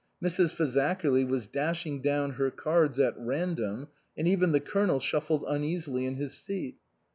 Mrs. 0.19 0.51
Fazakerly 0.51 1.23
was 1.27 1.45
dashing 1.45 2.01
down 2.01 2.31
her 2.31 2.49
cards 2.49 2.97
at 2.99 3.13
random, 3.19 3.89
and 4.17 4.27
even 4.27 4.51
the 4.51 4.59
Colonel 4.59 4.99
shuffled 4.99 5.45
uneasily 5.47 6.07
in 6.07 6.15
his 6.15 6.33
seat. 6.33 6.77